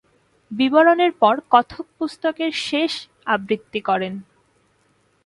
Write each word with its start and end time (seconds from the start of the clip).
বিবরণের 0.51 1.11
পর 1.11 1.35
কথক 1.51 1.85
পুস্তকের 1.97 2.51
শেষ 2.67 2.93
আবৃত্তি 3.25 3.79
করেন। 3.81 4.13